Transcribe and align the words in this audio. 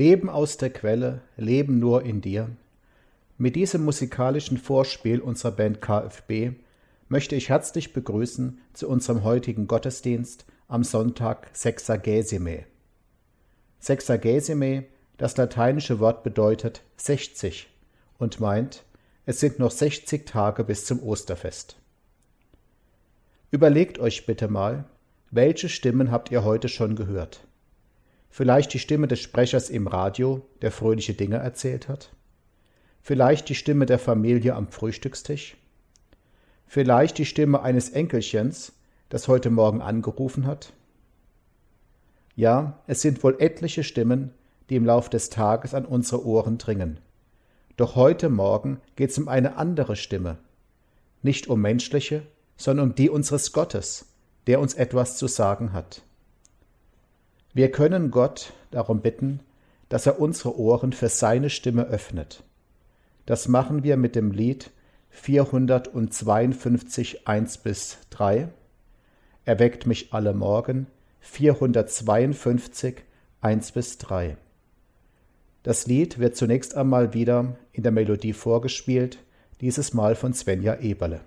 Leben 0.00 0.30
aus 0.30 0.56
der 0.56 0.70
Quelle, 0.70 1.20
Leben 1.36 1.78
nur 1.78 2.04
in 2.04 2.22
dir. 2.22 2.48
Mit 3.36 3.54
diesem 3.54 3.84
musikalischen 3.84 4.56
Vorspiel 4.56 5.20
unserer 5.20 5.52
Band 5.52 5.82
KFB 5.82 6.52
möchte 7.10 7.36
ich 7.36 7.50
herzlich 7.50 7.92
begrüßen 7.92 8.62
zu 8.72 8.88
unserem 8.88 9.24
heutigen 9.24 9.66
Gottesdienst 9.66 10.46
am 10.68 10.84
Sonntag 10.84 11.50
Sexagesime. 11.52 12.64
Sexagesime, 13.78 14.86
das 15.18 15.36
lateinische 15.36 15.98
Wort 15.98 16.22
bedeutet 16.22 16.80
60 16.96 17.68
und 18.16 18.40
meint, 18.40 18.84
es 19.26 19.38
sind 19.38 19.58
noch 19.58 19.70
60 19.70 20.24
Tage 20.24 20.64
bis 20.64 20.86
zum 20.86 21.02
Osterfest. 21.02 21.76
Überlegt 23.50 23.98
euch 23.98 24.24
bitte 24.24 24.48
mal, 24.48 24.86
welche 25.30 25.68
Stimmen 25.68 26.10
habt 26.10 26.30
ihr 26.30 26.42
heute 26.42 26.70
schon 26.70 26.96
gehört? 26.96 27.46
Vielleicht 28.30 28.72
die 28.72 28.78
Stimme 28.78 29.08
des 29.08 29.20
Sprechers 29.20 29.70
im 29.70 29.88
Radio, 29.88 30.46
der 30.62 30.70
fröhliche 30.70 31.14
Dinge 31.14 31.36
erzählt 31.36 31.88
hat? 31.88 32.10
Vielleicht 33.02 33.48
die 33.48 33.56
Stimme 33.56 33.86
der 33.86 33.98
Familie 33.98 34.54
am 34.54 34.68
Frühstückstisch? 34.68 35.56
Vielleicht 36.66 37.18
die 37.18 37.26
Stimme 37.26 37.62
eines 37.62 37.90
Enkelchens, 37.90 38.72
das 39.08 39.26
heute 39.26 39.50
Morgen 39.50 39.82
angerufen 39.82 40.46
hat? 40.46 40.72
Ja, 42.36 42.78
es 42.86 43.02
sind 43.02 43.24
wohl 43.24 43.36
etliche 43.40 43.82
Stimmen, 43.82 44.32
die 44.70 44.76
im 44.76 44.84
Lauf 44.84 45.10
des 45.10 45.30
Tages 45.30 45.74
an 45.74 45.84
unsere 45.84 46.24
Ohren 46.24 46.58
dringen. 46.58 47.00
Doch 47.76 47.96
heute 47.96 48.28
Morgen 48.28 48.80
geht 48.94 49.10
es 49.10 49.18
um 49.18 49.26
eine 49.26 49.56
andere 49.56 49.96
Stimme. 49.96 50.38
Nicht 51.22 51.48
um 51.48 51.60
menschliche, 51.60 52.22
sondern 52.56 52.90
um 52.90 52.94
die 52.94 53.10
unseres 53.10 53.52
Gottes, 53.52 54.06
der 54.46 54.60
uns 54.60 54.74
etwas 54.74 55.16
zu 55.16 55.26
sagen 55.26 55.72
hat. 55.72 56.02
Wir 57.52 57.72
können 57.72 58.12
Gott 58.12 58.52
darum 58.70 59.00
bitten, 59.00 59.40
dass 59.88 60.06
er 60.06 60.20
unsere 60.20 60.56
Ohren 60.56 60.92
für 60.92 61.08
seine 61.08 61.50
Stimme 61.50 61.86
öffnet. 61.86 62.44
Das 63.26 63.48
machen 63.48 63.82
wir 63.82 63.96
mit 63.96 64.14
dem 64.14 64.30
Lied 64.30 64.70
452 65.10 67.26
1 67.26 67.58
bis 67.58 67.98
3. 68.10 68.50
Erweckt 69.44 69.84
mich 69.86 70.14
alle 70.14 70.32
Morgen 70.32 70.86
452 71.20 73.02
1 73.40 73.72
bis 73.72 73.98
3. 73.98 74.36
Das 75.64 75.88
Lied 75.88 76.20
wird 76.20 76.36
zunächst 76.36 76.76
einmal 76.76 77.14
wieder 77.14 77.56
in 77.72 77.82
der 77.82 77.92
Melodie 77.92 78.32
vorgespielt, 78.32 79.18
dieses 79.60 79.92
Mal 79.92 80.14
von 80.14 80.34
Svenja 80.34 80.78
Eberle. 80.78 81.20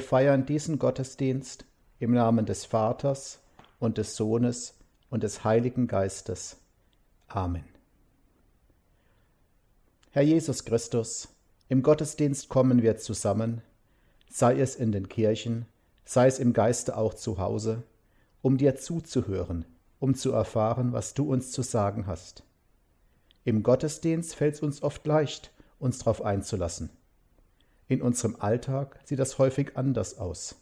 Wir 0.00 0.06
feiern 0.06 0.46
diesen 0.46 0.78
Gottesdienst 0.78 1.66
im 1.98 2.12
Namen 2.12 2.46
des 2.46 2.64
Vaters 2.64 3.38
und 3.78 3.98
des 3.98 4.16
Sohnes 4.16 4.78
und 5.10 5.22
des 5.22 5.44
Heiligen 5.44 5.88
Geistes. 5.88 6.56
Amen. 7.28 7.66
Herr 10.10 10.22
Jesus 10.22 10.64
Christus, 10.64 11.28
im 11.68 11.82
Gottesdienst 11.82 12.48
kommen 12.48 12.80
wir 12.80 12.96
zusammen, 12.96 13.60
sei 14.30 14.58
es 14.58 14.74
in 14.74 14.90
den 14.90 15.10
Kirchen, 15.10 15.66
sei 16.06 16.28
es 16.28 16.38
im 16.38 16.54
Geiste 16.54 16.96
auch 16.96 17.12
zu 17.12 17.36
Hause, 17.36 17.82
um 18.40 18.56
dir 18.56 18.76
zuzuhören, 18.76 19.66
um 19.98 20.14
zu 20.14 20.32
erfahren, 20.32 20.94
was 20.94 21.12
du 21.12 21.30
uns 21.30 21.52
zu 21.52 21.60
sagen 21.60 22.06
hast. 22.06 22.42
Im 23.44 23.62
Gottesdienst 23.62 24.34
fällt 24.34 24.54
es 24.54 24.62
uns 24.62 24.82
oft 24.82 25.06
leicht, 25.06 25.52
uns 25.78 25.98
darauf 25.98 26.24
einzulassen. 26.24 26.88
In 27.90 28.02
unserem 28.02 28.36
Alltag 28.38 29.00
sieht 29.02 29.18
das 29.18 29.38
häufig 29.38 29.76
anders 29.76 30.16
aus. 30.16 30.54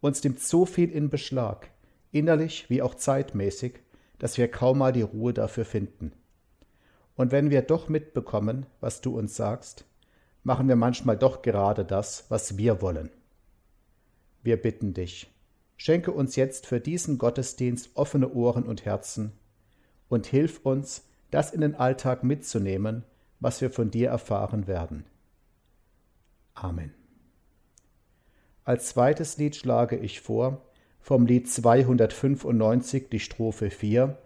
Uns 0.00 0.22
nimmt 0.22 0.38
so 0.38 0.66
viel 0.66 0.88
in 0.88 1.10
Beschlag, 1.10 1.68
innerlich 2.12 2.70
wie 2.70 2.80
auch 2.80 2.94
zeitmäßig, 2.94 3.80
dass 4.20 4.38
wir 4.38 4.48
kaum 4.48 4.78
mal 4.78 4.92
die 4.92 5.02
Ruhe 5.02 5.34
dafür 5.34 5.64
finden. 5.64 6.12
Und 7.16 7.32
wenn 7.32 7.50
wir 7.50 7.62
doch 7.62 7.88
mitbekommen, 7.88 8.66
was 8.78 9.00
du 9.00 9.18
uns 9.18 9.34
sagst, 9.34 9.84
machen 10.44 10.68
wir 10.68 10.76
manchmal 10.76 11.16
doch 11.16 11.42
gerade 11.42 11.84
das, 11.84 12.26
was 12.28 12.56
wir 12.56 12.80
wollen. 12.82 13.10
Wir 14.44 14.62
bitten 14.62 14.94
dich, 14.94 15.34
schenke 15.76 16.12
uns 16.12 16.36
jetzt 16.36 16.66
für 16.66 16.78
diesen 16.78 17.18
Gottesdienst 17.18 17.90
offene 17.94 18.32
Ohren 18.32 18.62
und 18.62 18.84
Herzen 18.84 19.32
und 20.08 20.28
hilf 20.28 20.60
uns, 20.64 21.02
das 21.32 21.50
in 21.50 21.62
den 21.62 21.74
Alltag 21.74 22.22
mitzunehmen, 22.22 23.02
was 23.40 23.60
wir 23.60 23.72
von 23.72 23.90
dir 23.90 24.10
erfahren 24.10 24.68
werden. 24.68 25.04
Amen. 26.62 26.92
Als 28.64 28.88
zweites 28.88 29.38
Lied 29.38 29.56
schlage 29.56 29.96
ich 29.96 30.20
vor 30.20 30.64
vom 31.00 31.26
Lied 31.26 31.48
295 31.48 33.08
die 33.08 33.20
Strophe 33.20 33.70
4, 33.70 34.18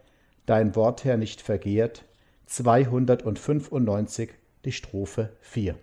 Dein 0.46 0.74
Wort, 0.74 1.04
Herr, 1.04 1.16
nicht 1.16 1.40
vergehrt, 1.40 2.04
295 2.46 4.30
die 4.64 4.72
Strophe 4.72 5.36
4. 5.40 5.76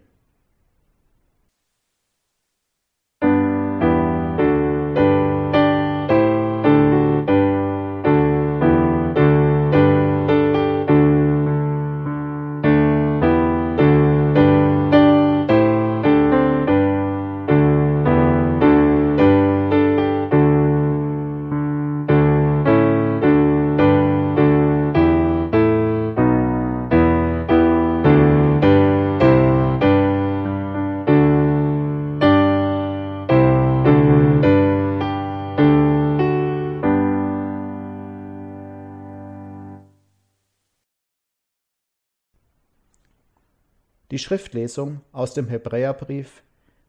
Die 44.19 44.25
Schriftlesung 44.25 44.99
aus 45.13 45.33
dem 45.33 45.47
Hebräerbrief, 45.47 46.43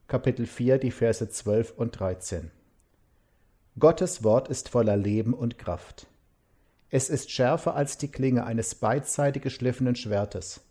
Kapitel 0.09 0.47
4, 0.47 0.79
die 0.79 0.91
Verse 0.91 1.31
12 1.31 1.75
und 1.77 1.93
13. 1.93 2.51
Gottes 3.79 4.25
Wort 4.25 4.49
ist 4.49 4.69
voller 4.69 4.97
Leben 4.97 5.33
und 5.33 5.57
Kraft. 5.57 6.09
Es 6.89 7.09
ist 7.09 7.31
schärfer 7.31 7.77
als 7.77 7.99
die 7.99 8.09
Klinge 8.09 8.43
eines 8.47 8.75
beidseitig 8.75 9.45
geschliffenen 9.45 9.95
Schwertes. 9.95 10.63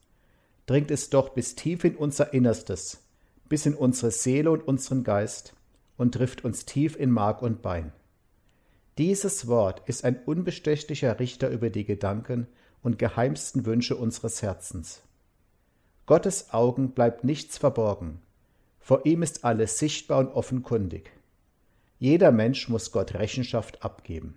Dringt 0.66 0.92
es 0.92 1.10
doch 1.10 1.30
bis 1.30 1.56
tief 1.56 1.86
in 1.86 1.96
unser 1.96 2.34
Innerstes, 2.34 3.06
bis 3.48 3.66
in 3.66 3.74
unsere 3.74 4.12
Seele 4.12 4.52
und 4.52 4.68
unseren 4.68 5.06
Geist 5.06 5.54
und 5.96 6.16
trifft 6.16 6.44
uns 6.44 6.66
tief 6.66 6.98
in 6.98 7.10
Mark 7.10 7.42
und 7.42 7.62
Bein. 7.62 7.94
Dieses 8.98 9.48
Wort 9.48 9.84
ist 9.88 10.04
ein 10.04 10.22
unbestechlicher 10.26 11.22
Richter 11.22 11.48
über 11.52 11.70
die 11.70 11.86
Gedanken 11.86 12.48
und 12.84 13.00
geheimsten 13.00 13.66
Wünsche 13.66 13.96
unseres 13.96 14.42
Herzens. 14.42 15.04
Gottes 16.10 16.56
Augen 16.56 16.94
bleibt 16.94 17.24
nichts 17.24 17.60
verborgen. 17.60 18.20
Vor 18.80 19.06
ihm 19.06 19.22
ist 19.22 19.46
alles 19.46 19.78
sichtbar 19.78 20.18
und 20.18 20.30
offenkundig. 20.30 21.12
Jeder 22.00 22.32
Mensch 22.32 22.68
muss 22.68 22.92
Gott 22.92 23.14
Rechenschaft 23.14 23.84
abgeben. 23.84 24.36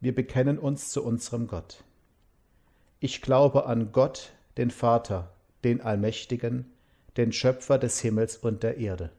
Wir 0.00 0.12
bekennen 0.12 0.58
uns 0.58 0.88
zu 0.88 1.04
unserem 1.04 1.46
Gott. 1.46 1.84
Ich 2.98 3.22
glaube 3.22 3.66
an 3.66 3.92
Gott, 3.92 4.32
den 4.56 4.72
Vater, 4.72 5.30
den 5.62 5.80
Allmächtigen, 5.80 6.72
den 7.16 7.30
Schöpfer 7.30 7.78
des 7.78 8.00
Himmels 8.00 8.38
und 8.38 8.64
der 8.64 8.78
Erde. 8.78 9.12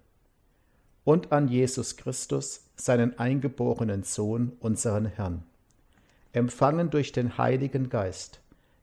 Und 1.06 1.32
an 1.32 1.48
Jesus 1.48 1.96
Christus, 1.96 2.66
seinen 2.76 3.18
eingeborenen 3.18 4.04
Sohn, 4.04 4.58
unseren 4.60 5.06
Herrn, 5.06 5.44
empfangen 6.34 6.90
durch 6.90 7.14
den 7.14 7.38
Heiligen 7.38 7.88
Geist, 7.88 8.42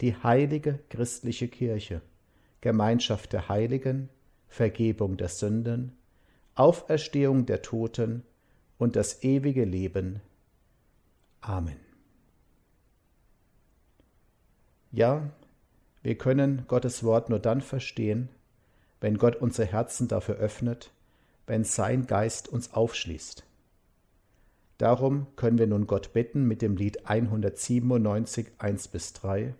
die 0.00 0.16
heilige 0.16 0.78
christliche 0.88 1.48
Kirche, 1.48 2.00
Gemeinschaft 2.60 3.32
der 3.32 3.48
Heiligen, 3.48 4.08
Vergebung 4.48 5.16
der 5.16 5.28
Sünden, 5.28 5.92
Auferstehung 6.54 7.46
der 7.46 7.62
Toten 7.62 8.24
und 8.78 8.96
das 8.96 9.22
ewige 9.22 9.64
Leben. 9.64 10.20
Amen. 11.40 11.76
Ja, 14.92 15.30
wir 16.02 16.18
können 16.18 16.64
Gottes 16.66 17.04
Wort 17.04 17.30
nur 17.30 17.38
dann 17.38 17.60
verstehen, 17.60 18.28
wenn 19.00 19.18
Gott 19.18 19.36
unsere 19.36 19.68
Herzen 19.70 20.08
dafür 20.08 20.36
öffnet, 20.36 20.90
wenn 21.46 21.64
sein 21.64 22.06
Geist 22.06 22.48
uns 22.48 22.72
aufschließt. 22.72 23.44
Darum 24.78 25.26
können 25.36 25.58
wir 25.58 25.66
nun 25.66 25.86
Gott 25.86 26.12
bitten 26.12 26.44
mit 26.48 26.62
dem 26.62 26.76
Lied 26.76 27.06
197, 27.06 28.46
1 28.58 28.88
bis 28.88 29.12
3, 29.12 29.54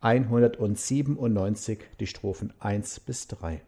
197 0.00 1.78
die 1.98 2.06
Strophen 2.06 2.52
1 2.60 3.00
bis 3.00 3.28
3. 3.28 3.62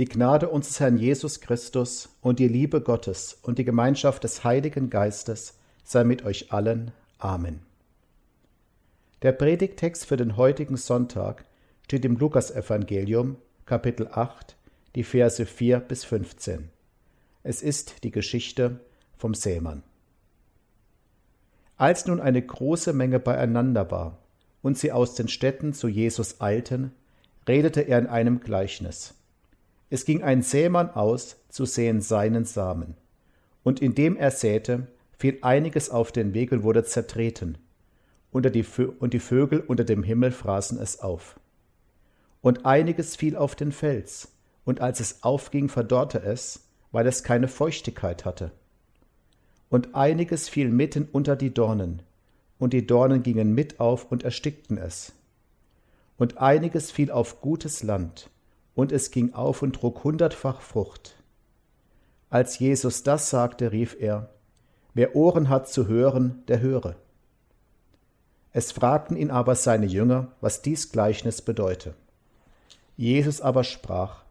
Die 0.00 0.06
Gnade 0.06 0.48
unseres 0.48 0.80
Herrn 0.80 0.96
Jesus 0.96 1.42
Christus 1.42 2.08
und 2.22 2.38
die 2.38 2.48
Liebe 2.48 2.80
Gottes 2.80 3.38
und 3.42 3.58
die 3.58 3.66
Gemeinschaft 3.66 4.24
des 4.24 4.44
Heiligen 4.44 4.88
Geistes 4.88 5.58
sei 5.84 6.04
mit 6.04 6.24
euch 6.24 6.54
allen. 6.54 6.92
Amen. 7.18 7.60
Der 9.20 9.32
Predigtext 9.32 10.06
für 10.06 10.16
den 10.16 10.38
heutigen 10.38 10.78
Sonntag 10.78 11.44
steht 11.84 12.06
im 12.06 12.16
Lukasevangelium, 12.16 13.36
Kapitel 13.66 14.08
8, 14.10 14.56
die 14.94 15.04
Verse 15.04 15.44
4 15.44 15.80
bis 15.80 16.06
15. 16.06 16.70
Es 17.42 17.60
ist 17.60 18.02
die 18.02 18.10
Geschichte 18.10 18.80
vom 19.18 19.34
Sämann. 19.34 19.82
Als 21.76 22.06
nun 22.06 22.20
eine 22.20 22.40
große 22.40 22.94
Menge 22.94 23.20
beieinander 23.20 23.90
war 23.90 24.16
und 24.62 24.78
sie 24.78 24.92
aus 24.92 25.14
den 25.14 25.28
Städten 25.28 25.74
zu 25.74 25.88
Jesus 25.88 26.40
eilten, 26.40 26.92
redete 27.46 27.82
er 27.82 27.98
in 27.98 28.06
einem 28.06 28.40
Gleichnis. 28.40 29.12
Es 29.90 30.04
ging 30.04 30.22
ein 30.22 30.42
Sämann 30.42 30.90
aus, 30.90 31.36
zu 31.48 31.64
säen 31.64 32.00
seinen 32.00 32.44
Samen. 32.44 32.94
Und 33.64 33.82
indem 33.82 34.16
er 34.16 34.30
säte, 34.30 34.86
fiel 35.18 35.38
einiges 35.42 35.90
auf 35.90 36.12
den 36.12 36.32
Weg 36.32 36.52
und 36.52 36.62
wurde 36.62 36.84
zertreten. 36.84 37.58
und 38.30 38.46
die 38.54 39.18
Vögel 39.20 39.60
unter 39.60 39.84
dem 39.84 40.04
Himmel 40.04 40.30
fraßen 40.30 40.78
es 40.78 41.00
auf. 41.00 41.38
Und 42.40 42.64
einiges 42.64 43.16
fiel 43.16 43.36
auf 43.36 43.54
den 43.54 43.72
Fels, 43.72 44.28
und 44.64 44.80
als 44.80 45.00
es 45.00 45.22
aufging, 45.24 45.68
verdorrte 45.68 46.22
es, 46.22 46.68
weil 46.92 47.06
es 47.06 47.24
keine 47.24 47.48
Feuchtigkeit 47.48 48.24
hatte. 48.24 48.52
Und 49.68 49.94
einiges 49.94 50.48
fiel 50.48 50.68
mitten 50.68 51.08
unter 51.10 51.36
die 51.36 51.52
Dornen, 51.52 52.02
und 52.58 52.72
die 52.72 52.86
Dornen 52.86 53.22
gingen 53.22 53.54
mit 53.54 53.80
auf 53.80 54.10
und 54.10 54.22
erstickten 54.22 54.78
es. 54.78 55.12
Und 56.16 56.38
einiges 56.38 56.90
fiel 56.90 57.10
auf 57.10 57.40
gutes 57.40 57.82
Land, 57.82 58.30
und 58.80 58.92
es 58.92 59.10
ging 59.10 59.34
auf 59.34 59.60
und 59.60 59.74
trug 59.76 60.04
hundertfach 60.04 60.62
Frucht. 60.62 61.14
Als 62.30 62.58
Jesus 62.58 63.02
das 63.02 63.28
sagte, 63.28 63.72
rief 63.72 63.94
er, 64.00 64.30
Wer 64.94 65.14
Ohren 65.14 65.48
hat 65.48 65.68
zu 65.68 65.86
hören, 65.86 66.42
der 66.48 66.60
höre. 66.60 66.96
Es 68.52 68.72
fragten 68.72 69.16
ihn 69.16 69.30
aber 69.30 69.54
seine 69.54 69.86
Jünger, 69.86 70.32
was 70.40 70.62
dies 70.62 70.90
Gleichnis 70.90 71.42
bedeute. 71.42 71.94
Jesus 72.96 73.40
aber 73.40 73.64
sprach, 73.64 74.22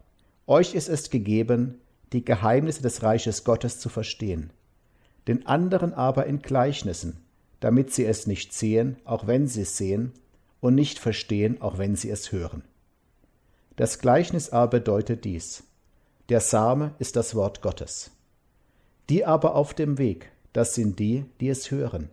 Euch 0.46 0.74
ist 0.74 0.88
es 0.88 1.10
gegeben, 1.10 1.80
die 2.12 2.24
Geheimnisse 2.24 2.82
des 2.82 3.02
Reiches 3.02 3.44
Gottes 3.44 3.78
zu 3.78 3.88
verstehen, 3.88 4.50
den 5.28 5.46
anderen 5.46 5.94
aber 5.94 6.26
in 6.26 6.42
Gleichnissen, 6.42 7.18
damit 7.60 7.92
sie 7.92 8.04
es 8.04 8.26
nicht 8.26 8.52
sehen, 8.52 8.96
auch 9.04 9.26
wenn 9.26 9.46
sie 9.46 9.62
es 9.62 9.76
sehen, 9.76 10.12
und 10.60 10.74
nicht 10.74 10.98
verstehen, 10.98 11.62
auch 11.62 11.78
wenn 11.78 11.94
sie 11.94 12.10
es 12.10 12.32
hören. 12.32 12.64
Das 13.76 13.98
Gleichnis 13.98 14.50
aber 14.50 14.78
bedeutet 14.78 15.24
dies. 15.24 15.64
Der 16.28 16.40
Same 16.40 16.94
ist 16.98 17.16
das 17.16 17.34
Wort 17.34 17.62
Gottes. 17.62 18.10
Die 19.08 19.24
aber 19.24 19.54
auf 19.54 19.74
dem 19.74 19.98
Weg, 19.98 20.30
das 20.52 20.74
sind 20.74 20.98
die, 20.98 21.24
die 21.40 21.48
es 21.48 21.70
hören. 21.70 22.10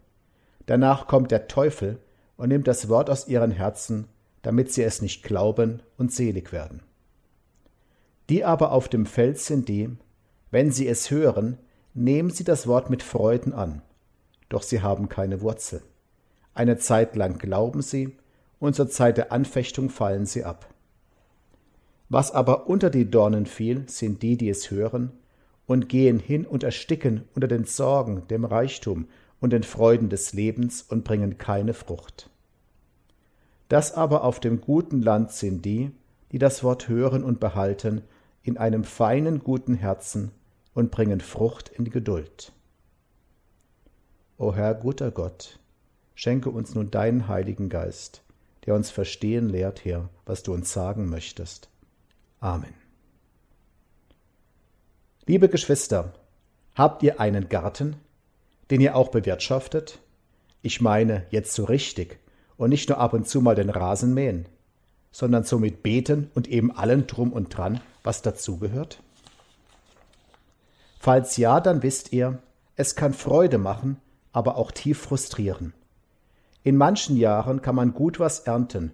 Danach 0.66 1.08
kommt 1.08 1.32
der 1.32 1.48
Teufel 1.48 2.00
und 2.36 2.50
nimmt 2.50 2.68
das 2.68 2.90
Wort 2.90 3.10
aus 3.10 3.28
ihren 3.28 3.52
Herzen, 3.52 4.08
damit 4.42 4.72
sie 4.72 4.84
es 4.84 5.02
nicht 5.02 5.24
glauben 5.24 5.82
und 5.98 6.12
selig 6.12 6.52
werden. 6.52 6.82
Die 8.30 8.44
aber 8.44 8.72
auf 8.72 8.90
dem 8.90 9.06
Feld 9.06 9.40
sind 9.40 9.70
die, 9.70 9.90
wenn 10.52 10.72
sie 10.72 10.88
es 10.88 11.12
hören, 11.12 11.58
nehmen 11.94 12.30
sie 12.30 12.44
das 12.44 12.68
Wort 12.68 12.90
mit 12.90 13.04
Freuden 13.04 13.54
an, 13.54 13.82
doch 14.50 14.64
sie 14.64 14.82
haben 14.82 15.10
keine 15.10 15.42
Wurzel. 15.42 15.82
Eine 16.54 16.78
Zeit 16.78 17.16
lang 17.16 17.38
glauben 17.38 17.82
sie, 17.82 18.16
und 18.60 18.76
zur 18.76 18.90
Zeit 18.90 19.18
der 19.18 19.32
Anfechtung 19.32 19.90
fallen 19.90 20.26
sie 20.26 20.44
ab. 20.44 20.68
Was 22.10 22.32
aber 22.32 22.68
unter 22.68 22.90
die 22.90 23.10
Dornen 23.10 23.46
fiel, 23.46 23.84
sind 23.88 24.22
die, 24.22 24.38
die 24.38 24.50
es 24.50 24.72
hören 24.72 25.12
und 25.66 25.90
gehen 25.90 26.20
hin 26.20 26.46
und 26.46 26.64
ersticken 26.64 27.26
unter 27.36 27.48
den 27.48 27.66
Sorgen, 27.66 28.28
dem 28.30 28.46
Reichtum 28.46 29.08
und 29.42 29.52
den 29.52 29.64
Freuden 29.64 30.10
des 30.10 30.34
Lebens 30.34 30.82
und 30.82 31.04
bringen 31.04 31.38
keine 31.38 31.74
Frucht. 31.74 32.30
Das 33.70 33.94
aber 33.94 34.24
auf 34.24 34.40
dem 34.40 34.62
guten 34.62 35.02
Land 35.02 35.32
sind 35.32 35.66
die, 35.66 35.92
die 36.32 36.40
das 36.40 36.64
Wort 36.64 36.88
hören 36.88 37.24
und 37.24 37.40
behalten, 37.40 38.02
in 38.44 38.58
einem 38.58 38.86
feinen 38.86 39.40
guten 39.40 39.74
Herzen 39.74 40.32
und 40.74 40.90
bringen 40.90 41.20
Frucht 41.20 41.70
in 41.70 41.90
Geduld. 41.90 42.54
O 44.38 44.56
Herr 44.56 44.74
guter 44.74 45.12
Gott, 45.12 45.60
schenke 46.16 46.50
uns 46.50 46.74
nun 46.74 46.90
deinen 46.90 47.28
Heiligen 47.28 47.68
Geist, 47.68 48.24
der 48.66 48.76
uns 48.76 48.90
verstehen 48.90 49.50
lehrt, 49.50 49.84
Herr, 49.84 50.10
was 50.26 50.44
du 50.44 50.54
uns 50.54 50.72
sagen 50.72 51.10
möchtest. 51.10 51.70
Amen. 52.39 52.74
Liebe 55.25 55.50
Geschwister, 55.50 56.13
habt 56.75 57.01
ihr 57.03 57.20
einen 57.20 57.50
Garten, 57.50 57.96
den 58.70 58.79
ihr 58.79 58.96
auch 58.96 59.10
bewirtschaftet? 59.10 60.00
Ich 60.62 60.79
meine 60.79 61.25
jetzt 61.32 61.53
so 61.53 61.65
richtig 61.65 62.20
und 62.56 62.70
nicht 62.70 62.89
nur 62.89 63.00
ab 63.00 63.13
und 63.13 63.27
zu 63.27 63.41
mal 63.41 63.56
den 63.56 63.70
Rasen 63.70 64.13
mähen, 64.13 64.48
sondern 65.12 65.44
somit 65.44 65.82
beten 65.82 66.29
und 66.36 66.48
eben 66.48 66.72
allen 66.72 67.08
drum 67.08 67.34
und 67.34 67.56
dran, 67.56 67.82
was 68.03 68.22
dazugehört? 68.22 69.01
Falls 71.00 71.38
ja, 71.38 71.60
dann 71.60 71.84
wisst 71.84 72.13
ihr, 72.13 72.39
es 72.75 72.96
kann 72.96 73.13
Freude 73.13 73.58
machen, 73.58 73.98
aber 74.32 74.58
auch 74.58 74.72
tief 74.72 75.00
frustrieren. 75.00 75.74
In 76.63 76.77
manchen 76.77 77.17
Jahren 77.17 77.62
kann 77.62 77.75
man 77.75 77.94
gut 77.94 78.20
was 78.20 78.41
ernten 78.41 78.91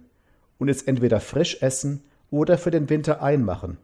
und 0.58 0.68
es 0.68 0.82
entweder 0.82 1.20
frisch 1.20 1.60
essen 1.60 2.02
oder 2.30 2.58
für 2.58 2.70
den 2.70 2.88
Winter 2.88 3.22
einmachen. 3.22 3.78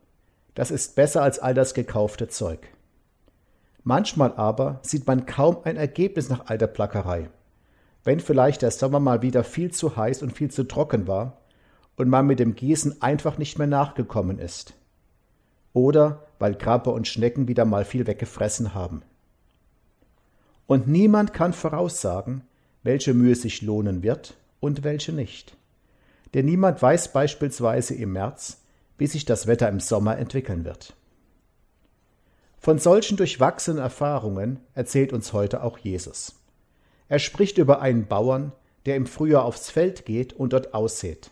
Das 0.54 0.70
ist 0.70 0.97
besser 0.97 1.23
als 1.23 1.38
all 1.38 1.54
das 1.54 1.75
gekaufte 1.75 2.28
Zeug. 2.28 2.68
Manchmal 3.85 4.35
aber 4.35 4.80
sieht 4.82 5.06
man 5.06 5.26
kaum 5.26 5.59
ein 5.64 5.76
Ergebnis 5.76 6.28
nach 6.28 6.47
alter 6.47 6.66
Plackerei. 6.66 7.30
Wenn 8.04 8.20
vielleicht 8.20 8.62
der 8.62 8.70
Sommer 8.70 9.00
mal 9.00 9.23
wieder 9.23 9.44
viel 9.44 9.70
zu 9.70 9.97
heiß 9.97 10.23
und 10.23 10.32
viel 10.32 10.50
zu 10.50 10.64
trocken 10.64 11.06
war, 11.06 11.40
und 12.00 12.09
man 12.09 12.26
mit 12.26 12.38
dem 12.38 12.56
Gießen 12.56 13.02
einfach 13.02 13.37
nicht 13.37 13.59
mehr 13.59 13.66
nachgekommen 13.66 14.38
ist. 14.38 14.73
Oder 15.75 16.26
weil 16.38 16.54
Krabbe 16.54 16.88
und 16.88 17.06
Schnecken 17.06 17.47
wieder 17.47 17.66
mal 17.66 17.85
viel 17.85 18.06
weggefressen 18.06 18.73
haben. 18.73 19.02
Und 20.66 20.88
niemand 20.88 21.35
kann 21.35 21.52
voraussagen, 21.52 22.40
welche 22.82 23.12
Mühe 23.12 23.35
sich 23.35 23.61
lohnen 23.61 24.02
wird 24.02 24.32
und 24.61 24.82
welche 24.82 25.12
nicht. 25.12 25.59
Denn 26.35 26.47
niemand 26.47 26.81
weiß 26.81 27.13
beispielsweise 27.13 27.95
im 27.95 28.13
März, 28.13 28.59
wie 28.99 29.07
sich 29.07 29.25
das 29.25 29.47
Wetter 29.47 29.69
im 29.69 29.81
Sommer 29.81 30.19
entwickeln 30.19 30.65
wird. 30.65 30.95
Von 32.59 32.79
solchen 32.79 33.17
durchwachsenen 33.17 33.83
Erfahrungen 33.83 34.61
erzählt 34.75 35.13
uns 35.13 35.33
heute 35.33 35.63
auch 35.63 35.79
Jesus. 35.79 36.35
Er 37.09 37.19
spricht 37.19 37.59
über 37.59 37.81
einen 37.81 38.07
Bauern, 38.07 38.53
der 38.87 38.97
im 38.97 39.07
Frühjahr 39.07 39.45
aufs 39.45 39.71
Feld 39.71 40.05
geht 40.05 40.33
und 40.35 40.53
dort 40.53 40.75
aussät. 40.75 41.31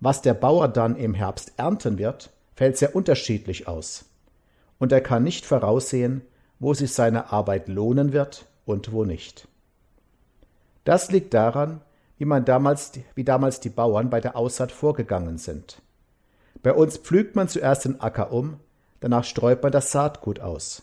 Was 0.00 0.22
der 0.22 0.34
Bauer 0.34 0.68
dann 0.68 0.96
im 0.96 1.14
Herbst 1.14 1.52
ernten 1.56 1.98
wird, 1.98 2.30
fällt 2.54 2.76
sehr 2.76 2.94
unterschiedlich 2.94 3.66
aus. 3.66 4.04
Und 4.78 4.92
er 4.92 5.00
kann 5.00 5.24
nicht 5.24 5.46
voraussehen, 5.46 6.22
wo 6.58 6.74
sich 6.74 6.92
seine 6.92 7.32
Arbeit 7.32 7.68
lohnen 7.68 8.12
wird 8.12 8.46
und 8.64 8.92
wo 8.92 9.04
nicht. 9.04 9.48
Das 10.84 11.10
liegt 11.10 11.34
daran, 11.34 11.80
wie, 12.18 12.24
man 12.24 12.44
damals, 12.44 12.92
wie 13.14 13.24
damals 13.24 13.60
die 13.60 13.70
Bauern 13.70 14.10
bei 14.10 14.20
der 14.20 14.36
Aussaat 14.36 14.72
vorgegangen 14.72 15.38
sind. 15.38 15.82
Bei 16.62 16.72
uns 16.72 16.96
pflügt 16.98 17.36
man 17.36 17.48
zuerst 17.48 17.84
den 17.84 18.00
Acker 18.00 18.32
um, 18.32 18.58
danach 19.00 19.24
streut 19.24 19.62
man 19.62 19.72
das 19.72 19.92
Saatgut 19.92 20.40
aus. 20.40 20.82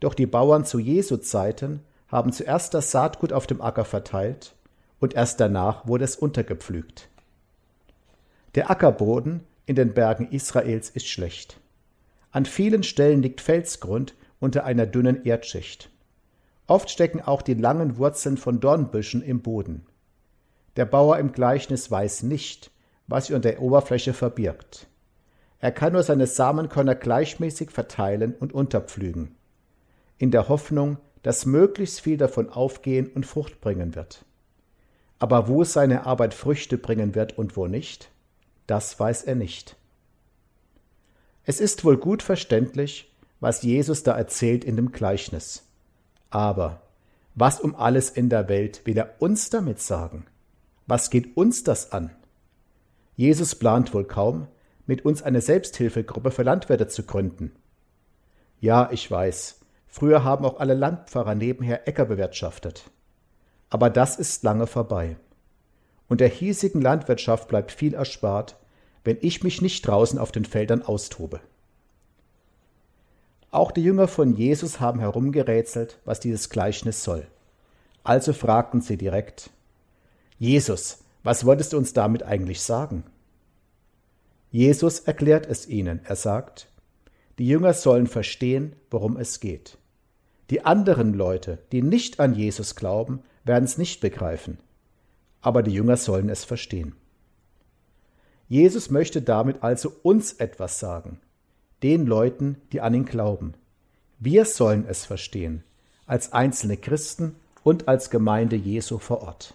Doch 0.00 0.14
die 0.14 0.26
Bauern 0.26 0.64
zu 0.64 0.78
Jesu 0.78 1.18
Zeiten 1.18 1.80
haben 2.08 2.32
zuerst 2.32 2.74
das 2.74 2.90
Saatgut 2.90 3.32
auf 3.32 3.46
dem 3.46 3.60
Acker 3.60 3.84
verteilt 3.84 4.54
und 4.98 5.14
erst 5.14 5.40
danach 5.40 5.86
wurde 5.86 6.04
es 6.04 6.16
untergepflügt. 6.16 7.08
Der 8.54 8.70
Ackerboden 8.70 9.44
in 9.66 9.76
den 9.76 9.94
Bergen 9.94 10.28
Israels 10.30 10.90
ist 10.90 11.06
schlecht. 11.06 11.60
An 12.32 12.44
vielen 12.44 12.82
Stellen 12.82 13.22
liegt 13.22 13.40
Felsgrund 13.40 14.14
unter 14.40 14.64
einer 14.64 14.86
dünnen 14.86 15.24
Erdschicht. 15.24 15.90
Oft 16.66 16.90
stecken 16.90 17.20
auch 17.20 17.42
die 17.42 17.54
langen 17.54 17.96
Wurzeln 17.96 18.36
von 18.36 18.60
Dornbüschen 18.60 19.22
im 19.22 19.42
Boden. 19.42 19.86
Der 20.80 20.86
Bauer 20.86 21.18
im 21.18 21.32
Gleichnis 21.32 21.90
weiß 21.90 22.22
nicht, 22.22 22.70
was 23.06 23.26
sich 23.26 23.36
unter 23.36 23.50
der 23.50 23.60
Oberfläche 23.60 24.14
verbirgt. 24.14 24.86
Er 25.58 25.72
kann 25.72 25.92
nur 25.92 26.02
seine 26.02 26.26
Samenkörner 26.26 26.94
gleichmäßig 26.94 27.70
verteilen 27.70 28.34
und 28.40 28.54
unterpflügen, 28.54 29.36
in 30.16 30.30
der 30.30 30.48
Hoffnung, 30.48 30.96
dass 31.22 31.44
möglichst 31.44 32.00
viel 32.00 32.16
davon 32.16 32.48
aufgehen 32.48 33.08
und 33.08 33.26
Frucht 33.26 33.60
bringen 33.60 33.94
wird. 33.94 34.24
Aber 35.18 35.48
wo 35.48 35.64
seine 35.64 36.06
Arbeit 36.06 36.32
Früchte 36.32 36.78
bringen 36.78 37.14
wird 37.14 37.36
und 37.36 37.58
wo 37.58 37.66
nicht, 37.66 38.10
das 38.66 38.98
weiß 38.98 39.24
er 39.24 39.34
nicht. 39.34 39.76
Es 41.44 41.60
ist 41.60 41.84
wohl 41.84 41.98
gut 41.98 42.22
verständlich, 42.22 43.14
was 43.38 43.60
Jesus 43.60 44.02
da 44.02 44.16
erzählt 44.16 44.64
in 44.64 44.76
dem 44.76 44.92
Gleichnis. 44.92 45.62
Aber 46.30 46.80
was 47.34 47.60
um 47.60 47.74
alles 47.74 48.08
in 48.08 48.30
der 48.30 48.48
Welt 48.48 48.80
will 48.86 48.96
er 48.96 49.16
uns 49.18 49.50
damit 49.50 49.78
sagen? 49.78 50.24
Was 50.90 51.08
geht 51.08 51.36
uns 51.36 51.62
das 51.62 51.92
an? 51.92 52.10
Jesus 53.14 53.54
plant 53.54 53.94
wohl 53.94 54.04
kaum, 54.04 54.48
mit 54.86 55.04
uns 55.04 55.22
eine 55.22 55.40
Selbsthilfegruppe 55.40 56.32
für 56.32 56.42
Landwirte 56.42 56.88
zu 56.88 57.04
gründen. 57.04 57.52
Ja, 58.58 58.88
ich 58.90 59.08
weiß, 59.08 59.60
früher 59.86 60.24
haben 60.24 60.44
auch 60.44 60.58
alle 60.58 60.74
Landpfarrer 60.74 61.36
nebenher 61.36 61.86
Äcker 61.86 62.06
bewirtschaftet. 62.06 62.90
Aber 63.68 63.88
das 63.88 64.18
ist 64.18 64.42
lange 64.42 64.66
vorbei. 64.66 65.16
Und 66.08 66.20
der 66.20 66.28
hiesigen 66.28 66.82
Landwirtschaft 66.82 67.46
bleibt 67.46 67.70
viel 67.70 67.94
erspart, 67.94 68.56
wenn 69.04 69.18
ich 69.20 69.44
mich 69.44 69.62
nicht 69.62 69.86
draußen 69.86 70.18
auf 70.18 70.32
den 70.32 70.44
Feldern 70.44 70.82
austobe. 70.82 71.38
Auch 73.52 73.70
die 73.70 73.84
Jünger 73.84 74.08
von 74.08 74.34
Jesus 74.34 74.80
haben 74.80 74.98
herumgerätselt, 74.98 76.00
was 76.04 76.18
dieses 76.18 76.50
Gleichnis 76.50 77.04
soll. 77.04 77.28
Also 78.02 78.32
fragten 78.32 78.80
sie 78.80 78.96
direkt, 78.96 79.50
Jesus, 80.40 81.04
was 81.22 81.44
wolltest 81.44 81.74
du 81.74 81.76
uns 81.76 81.92
damit 81.92 82.22
eigentlich 82.22 82.62
sagen? 82.62 83.04
Jesus 84.50 85.00
erklärt 85.00 85.44
es 85.44 85.68
ihnen. 85.68 86.00
Er 86.04 86.16
sagt, 86.16 86.66
die 87.38 87.46
Jünger 87.46 87.74
sollen 87.74 88.06
verstehen, 88.06 88.74
worum 88.90 89.18
es 89.18 89.40
geht. 89.40 89.76
Die 90.48 90.64
anderen 90.64 91.12
Leute, 91.12 91.58
die 91.72 91.82
nicht 91.82 92.20
an 92.20 92.34
Jesus 92.34 92.74
glauben, 92.74 93.22
werden 93.44 93.66
es 93.66 93.76
nicht 93.76 94.00
begreifen. 94.00 94.56
Aber 95.42 95.62
die 95.62 95.72
Jünger 95.72 95.98
sollen 95.98 96.30
es 96.30 96.44
verstehen. 96.44 96.94
Jesus 98.48 98.90
möchte 98.90 99.20
damit 99.20 99.62
also 99.62 99.92
uns 100.02 100.32
etwas 100.32 100.80
sagen, 100.80 101.20
den 101.82 102.06
Leuten, 102.06 102.56
die 102.72 102.80
an 102.80 102.94
ihn 102.94 103.04
glauben. 103.04 103.52
Wir 104.18 104.46
sollen 104.46 104.86
es 104.88 105.04
verstehen, 105.04 105.64
als 106.06 106.32
einzelne 106.32 106.78
Christen 106.78 107.36
und 107.62 107.88
als 107.88 108.08
Gemeinde 108.08 108.56
Jesu 108.56 108.96
vor 108.96 109.20
Ort. 109.20 109.54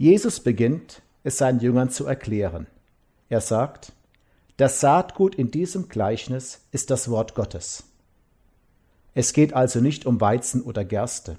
Jesus 0.00 0.40
beginnt, 0.40 1.02
es 1.24 1.36
seinen 1.36 1.60
Jüngern 1.60 1.90
zu 1.90 2.06
erklären. 2.06 2.66
Er 3.28 3.42
sagt, 3.42 3.92
das 4.56 4.80
Saatgut 4.80 5.34
in 5.34 5.50
diesem 5.50 5.90
Gleichnis 5.90 6.62
ist 6.72 6.90
das 6.90 7.10
Wort 7.10 7.34
Gottes. 7.34 7.84
Es 9.12 9.34
geht 9.34 9.52
also 9.52 9.82
nicht 9.82 10.06
um 10.06 10.18
Weizen 10.18 10.62
oder 10.62 10.86
Gerste. 10.86 11.36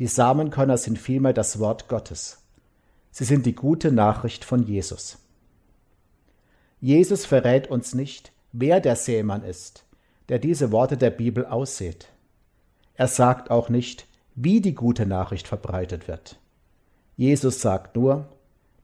Die 0.00 0.06
Samenkörner 0.06 0.76
sind 0.76 0.98
vielmehr 0.98 1.32
das 1.32 1.60
Wort 1.60 1.88
Gottes. 1.88 2.42
Sie 3.10 3.24
sind 3.24 3.46
die 3.46 3.54
gute 3.54 3.90
Nachricht 3.90 4.44
von 4.44 4.64
Jesus. 4.64 5.16
Jesus 6.82 7.24
verrät 7.24 7.68
uns 7.68 7.94
nicht, 7.94 8.32
wer 8.52 8.80
der 8.80 8.96
Sämann 8.96 9.42
ist, 9.42 9.84
der 10.28 10.38
diese 10.38 10.72
Worte 10.72 10.98
der 10.98 11.08
Bibel 11.08 11.46
aussät. 11.46 12.08
Er 12.96 13.08
sagt 13.08 13.50
auch 13.50 13.70
nicht, 13.70 14.06
wie 14.34 14.60
die 14.60 14.74
gute 14.74 15.06
Nachricht 15.06 15.48
verbreitet 15.48 16.06
wird. 16.06 16.38
Jesus 17.18 17.60
sagt 17.60 17.96
nur, 17.96 18.28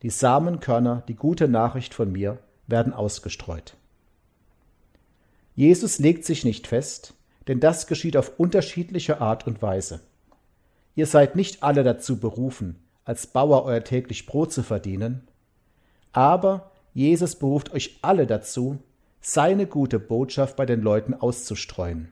die 0.03 0.11
Samenkörner, 0.11 1.05
die 1.07 1.15
gute 1.15 1.47
Nachricht 1.47 1.95
von 1.95 2.11
mir, 2.11 2.39
werden 2.67 2.93
ausgestreut. 2.93 3.77
Jesus 5.55 6.01
legt 6.01 6.25
sich 6.25 6.45
nicht 6.45 6.67
fest, 6.67 7.15
denn 7.47 7.61
das 7.61 7.87
geschieht 7.87 8.17
auf 8.17 8.33
unterschiedliche 8.41 9.21
Art 9.21 9.47
und 9.47 9.63
Weise. 9.63 10.01
Ihr 10.97 11.07
seid 11.07 11.37
nicht 11.37 11.63
alle 11.63 11.85
dazu 11.85 12.19
berufen, 12.19 12.81
als 13.05 13.29
Bauer 13.29 13.65
euer 13.65 13.85
täglich 13.85 14.27
Brot 14.27 14.53
zu 14.53 14.65
verdienen, 14.65 15.29
aber 16.13 16.73
Jesus 16.93 17.37
beruft 17.37 17.73
euch 17.73 18.01
alle 18.03 18.27
dazu, 18.27 18.81
seine 19.21 19.69
gute 19.69 20.01
Botschaft 20.01 20.57
bei 20.57 20.67
den 20.67 20.83
Leuten 20.83 21.15
auszustreuen. 21.15 22.11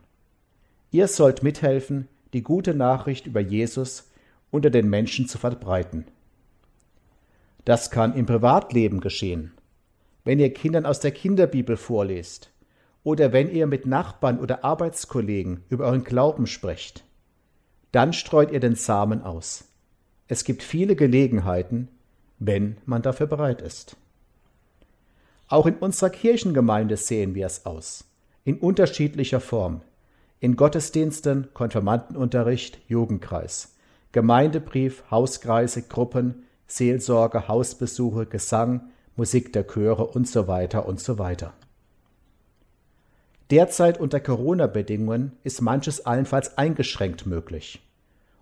Ihr 0.93 1.09
sollt 1.09 1.43
mithelfen, 1.43 2.07
die 2.33 2.45
gute 2.45 2.75
Nachricht 2.75 3.27
über 3.27 3.41
Jesus 3.41 4.12
unter 4.53 4.71
den 4.71 4.89
Menschen 4.89 5.27
zu 5.27 5.39
verbreiten. 5.39 6.05
Das 7.65 7.91
kann 7.91 8.15
im 8.15 8.27
Privatleben 8.27 9.01
geschehen, 9.01 9.53
wenn 10.25 10.39
ihr 10.39 10.53
Kindern 10.55 10.87
aus 10.87 11.01
der 11.01 11.11
Kinderbibel 11.11 11.77
vorlest 11.77 12.51
oder 13.03 13.33
wenn 13.33 13.51
ihr 13.51 13.67
mit 13.67 13.87
Nachbarn 13.87 14.39
oder 14.39 14.65
Arbeitskollegen 14.65 15.65
über 15.69 15.87
euren 15.87 16.05
Glauben 16.05 16.47
sprecht. 16.47 17.03
Dann 17.91 18.13
streut 18.13 18.53
ihr 18.53 18.61
den 18.61 18.77
Samen 18.77 19.23
aus. 19.23 19.65
Es 20.29 20.45
gibt 20.45 20.63
viele 20.63 20.95
Gelegenheiten, 20.97 21.89
wenn 22.39 22.77
man 22.85 23.03
dafür 23.03 23.27
bereit 23.27 23.61
ist. 23.61 23.97
Auch 25.49 25.67
in 25.67 25.75
unserer 25.75 26.11
Kirchengemeinde 26.11 26.97
sehen 26.97 27.35
wir 27.35 27.47
es 27.47 27.67
aus, 27.67 28.05
in 28.45 28.59
unterschiedlicher 28.59 29.41
Form, 29.41 29.83
in 30.41 30.57
Gottesdiensten, 30.57 31.49
Konfirmandenunterricht, 31.53 32.79
Jugendkreis, 32.89 33.75
Gemeindebrief, 34.13 35.05
Hauskreise, 35.11 35.83
Gruppen, 35.83 36.45
Seelsorge, 36.67 37.49
Hausbesuche, 37.49 38.27
Gesang, 38.27 38.91
Musik 39.17 39.53
der 39.53 39.67
Chöre 39.67 40.07
und 40.07 40.29
so 40.29 40.47
weiter 40.49 40.87
und 40.87 41.01
so 41.01 41.19
weiter. 41.19 41.53
Derzeit 43.51 44.01
unter 44.01 44.21
Corona-Bedingungen 44.21 45.33
ist 45.43 45.61
manches 45.61 46.07
allenfalls 46.07 46.57
eingeschränkt 46.57 47.27
möglich. 47.27 47.87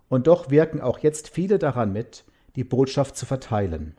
Und 0.07 0.27
doch 0.27 0.49
wirken 0.49 0.79
auch 0.79 0.99
jetzt 0.99 1.29
viele 1.29 1.59
daran 1.59 1.91
mit, 1.91 2.23
die 2.55 2.63
Botschaft 2.63 3.17
zu 3.17 3.25
verteilen. 3.25 3.95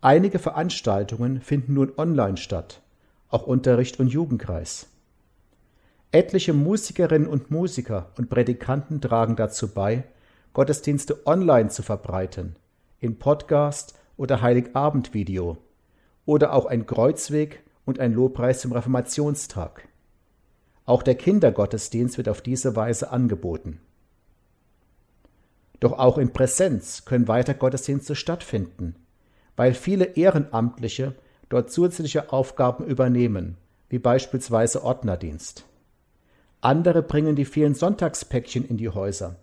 Einige 0.00 0.38
Veranstaltungen 0.38 1.40
finden 1.40 1.74
nun 1.74 1.92
online 1.96 2.36
statt, 2.36 2.82
auch 3.28 3.46
Unterricht 3.46 3.98
und 3.98 4.08
Jugendkreis. 4.08 4.86
Etliche 6.12 6.52
Musikerinnen 6.52 7.28
und 7.28 7.50
Musiker 7.50 8.10
und 8.16 8.30
Predikanten 8.30 9.00
tragen 9.00 9.36
dazu 9.36 9.68
bei, 9.74 10.04
Gottesdienste 10.52 11.26
online 11.26 11.68
zu 11.68 11.82
verbreiten, 11.82 12.56
in 13.00 13.18
Podcast 13.18 13.94
oder 14.16 14.42
Heiligabendvideo 14.42 15.58
oder 16.26 16.52
auch 16.52 16.66
ein 16.66 16.86
Kreuzweg 16.86 17.62
und 17.84 18.00
ein 18.00 18.12
Lobpreis 18.12 18.60
zum 18.60 18.72
Reformationstag. 18.72 19.88
Auch 20.84 21.02
der 21.02 21.14
Kindergottesdienst 21.14 22.16
wird 22.18 22.28
auf 22.28 22.40
diese 22.40 22.74
Weise 22.74 23.10
angeboten. 23.10 23.80
Doch 25.80 25.98
auch 25.98 26.18
in 26.18 26.32
Präsenz 26.32 27.04
können 27.04 27.28
weiter 27.28 27.54
Gottesdienste 27.54 28.16
stattfinden, 28.16 28.96
weil 29.56 29.74
viele 29.74 30.04
Ehrenamtliche 30.16 31.14
dort 31.48 31.70
zusätzliche 31.70 32.32
Aufgaben 32.32 32.84
übernehmen, 32.84 33.56
wie 33.88 33.98
beispielsweise 33.98 34.82
Ordnerdienst. 34.82 35.64
Andere 36.60 37.02
bringen 37.02 37.36
die 37.36 37.44
vielen 37.44 37.74
Sonntagspäckchen 37.74 38.66
in 38.66 38.76
die 38.76 38.88
Häuser. 38.88 39.36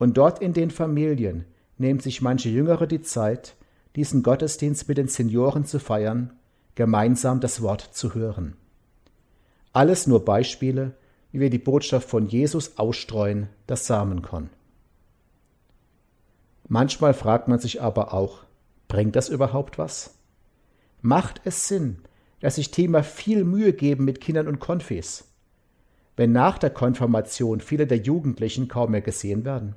Und 0.00 0.16
dort 0.16 0.40
in 0.40 0.54
den 0.54 0.70
Familien 0.70 1.44
nehmen 1.76 2.00
sich 2.00 2.22
manche 2.22 2.48
Jüngere 2.48 2.86
die 2.86 3.02
Zeit, 3.02 3.54
diesen 3.96 4.22
Gottesdienst 4.22 4.88
mit 4.88 4.96
den 4.96 5.08
Senioren 5.08 5.66
zu 5.66 5.78
feiern, 5.78 6.32
gemeinsam 6.74 7.40
das 7.40 7.60
Wort 7.60 7.82
zu 7.82 8.14
hören. 8.14 8.56
Alles 9.74 10.06
nur 10.06 10.24
Beispiele, 10.24 10.94
wie 11.32 11.40
wir 11.40 11.50
die 11.50 11.58
Botschaft 11.58 12.08
von 12.08 12.26
Jesus 12.26 12.78
ausstreuen, 12.78 13.50
das 13.66 13.86
Samenkorn. 13.86 14.48
Manchmal 16.66 17.12
fragt 17.12 17.48
man 17.48 17.58
sich 17.58 17.82
aber 17.82 18.14
auch, 18.14 18.44
bringt 18.88 19.16
das 19.16 19.28
überhaupt 19.28 19.76
was? 19.76 20.14
Macht 21.02 21.42
es 21.44 21.68
Sinn, 21.68 21.98
dass 22.40 22.54
sich 22.54 22.70
Thema 22.70 23.02
viel 23.02 23.44
Mühe 23.44 23.74
geben 23.74 24.06
mit 24.06 24.22
Kindern 24.22 24.48
und 24.48 24.60
Konfis, 24.60 25.28
wenn 26.16 26.32
nach 26.32 26.56
der 26.56 26.70
Konfirmation 26.70 27.60
viele 27.60 27.86
der 27.86 27.98
Jugendlichen 27.98 28.66
kaum 28.66 28.92
mehr 28.92 29.02
gesehen 29.02 29.44
werden? 29.44 29.74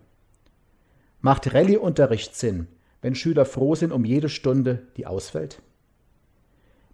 Macht 1.26 1.54
Rallye-Unterricht 1.54 2.36
Sinn, 2.36 2.68
wenn 3.02 3.16
Schüler 3.16 3.46
froh 3.46 3.76
sind 3.76 3.94
um 3.94 4.04
jede 4.04 4.28
Stunde, 4.28 4.82
die 4.98 5.08
ausfällt? 5.08 5.62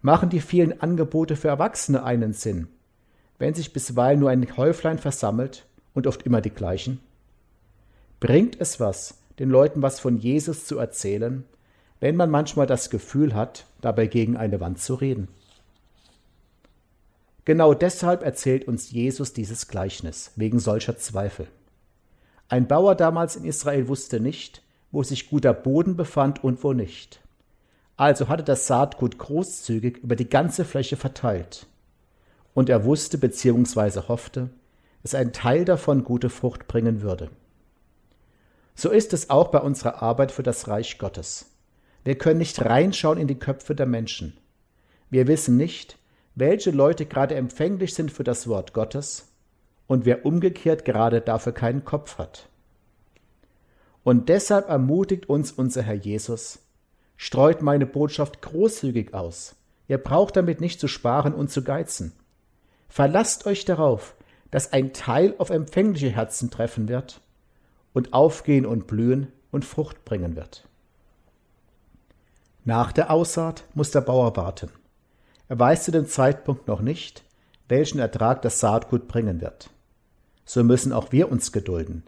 Machen 0.02 0.30
die 0.30 0.38
vielen 0.38 0.80
Angebote 0.80 1.34
für 1.34 1.48
Erwachsene 1.48 2.04
einen 2.04 2.32
Sinn, 2.32 2.68
wenn 3.40 3.54
sich 3.54 3.72
bisweilen 3.72 4.20
nur 4.20 4.30
ein 4.30 4.56
Häuflein 4.56 5.00
versammelt 5.00 5.66
und 5.94 6.06
oft 6.06 6.22
immer 6.22 6.40
die 6.40 6.50
gleichen? 6.50 7.00
Bringt 8.20 8.60
es 8.60 8.78
was, 8.78 9.18
den 9.40 9.50
Leuten 9.50 9.82
was 9.82 9.98
von 9.98 10.16
Jesus 10.16 10.64
zu 10.64 10.78
erzählen, 10.78 11.42
wenn 11.98 12.14
man 12.14 12.30
manchmal 12.30 12.68
das 12.68 12.88
Gefühl 12.88 13.34
hat, 13.34 13.66
dabei 13.80 14.06
gegen 14.06 14.36
eine 14.36 14.60
Wand 14.60 14.78
zu 14.78 14.94
reden? 14.94 15.26
Genau 17.44 17.74
deshalb 17.74 18.22
erzählt 18.22 18.68
uns 18.68 18.92
Jesus 18.92 19.32
dieses 19.32 19.66
Gleichnis, 19.66 20.30
wegen 20.36 20.60
solcher 20.60 20.96
Zweifel. 20.96 21.48
Ein 22.50 22.66
Bauer 22.66 22.96
damals 22.96 23.36
in 23.36 23.44
Israel 23.44 23.86
wusste 23.86 24.18
nicht, 24.18 24.62
wo 24.90 25.04
sich 25.04 25.30
guter 25.30 25.54
Boden 25.54 25.94
befand 25.96 26.42
und 26.42 26.64
wo 26.64 26.72
nicht. 26.72 27.20
Also 27.96 28.28
hatte 28.28 28.42
das 28.42 28.66
Saatgut 28.66 29.18
großzügig 29.18 29.98
über 29.98 30.16
die 30.16 30.28
ganze 30.28 30.64
Fläche 30.64 30.96
verteilt 30.96 31.66
und 32.52 32.68
er 32.68 32.84
wusste 32.84 33.18
bzw. 33.18 34.08
hoffte, 34.08 34.50
dass 35.02 35.14
ein 35.14 35.32
Teil 35.32 35.64
davon 35.64 36.02
gute 36.02 36.28
Frucht 36.28 36.66
bringen 36.66 37.02
würde. 37.02 37.30
So 38.74 38.90
ist 38.90 39.12
es 39.12 39.30
auch 39.30 39.48
bei 39.48 39.60
unserer 39.60 40.02
Arbeit 40.02 40.32
für 40.32 40.42
das 40.42 40.66
Reich 40.66 40.98
Gottes. 40.98 41.52
Wir 42.02 42.18
können 42.18 42.38
nicht 42.38 42.60
reinschauen 42.60 43.18
in 43.18 43.28
die 43.28 43.38
Köpfe 43.38 43.76
der 43.76 43.86
Menschen. 43.86 44.36
Wir 45.08 45.28
wissen 45.28 45.56
nicht, 45.56 45.98
welche 46.34 46.72
Leute 46.72 47.06
gerade 47.06 47.36
empfänglich 47.36 47.94
sind 47.94 48.10
für 48.10 48.24
das 48.24 48.48
Wort 48.48 48.72
Gottes 48.72 49.29
und 49.90 50.04
wer 50.04 50.24
umgekehrt 50.24 50.84
gerade 50.84 51.20
dafür 51.20 51.50
keinen 51.50 51.84
Kopf 51.84 52.18
hat. 52.18 52.48
Und 54.04 54.28
deshalb 54.28 54.68
ermutigt 54.68 55.28
uns 55.28 55.50
unser 55.50 55.82
Herr 55.82 55.96
Jesus, 55.96 56.60
streut 57.16 57.60
meine 57.60 57.86
Botschaft 57.86 58.40
großzügig 58.40 59.14
aus. 59.14 59.56
Ihr 59.88 59.98
braucht 59.98 60.36
damit 60.36 60.60
nicht 60.60 60.78
zu 60.78 60.86
sparen 60.86 61.34
und 61.34 61.50
zu 61.50 61.64
geizen. 61.64 62.12
Verlasst 62.88 63.46
euch 63.46 63.64
darauf, 63.64 64.14
dass 64.52 64.72
ein 64.72 64.92
Teil 64.92 65.34
auf 65.38 65.50
empfängliche 65.50 66.10
Herzen 66.10 66.52
treffen 66.52 66.88
wird 66.88 67.20
und 67.92 68.12
aufgehen 68.12 68.66
und 68.66 68.86
blühen 68.86 69.32
und 69.50 69.64
Frucht 69.64 70.04
bringen 70.04 70.36
wird. 70.36 70.68
Nach 72.64 72.92
der 72.92 73.10
Aussaat 73.10 73.64
muss 73.74 73.90
der 73.90 74.02
Bauer 74.02 74.36
warten. 74.36 74.70
Er 75.48 75.58
weiß 75.58 75.82
zu 75.82 75.90
dem 75.90 76.06
Zeitpunkt 76.06 76.68
noch 76.68 76.80
nicht, 76.80 77.24
welchen 77.66 77.98
Ertrag 77.98 78.42
das 78.42 78.60
Saatgut 78.60 79.08
bringen 79.08 79.40
wird. 79.40 79.68
So 80.52 80.64
müssen 80.64 80.92
auch 80.92 81.12
wir 81.12 81.30
uns 81.30 81.52
gedulden. 81.52 82.02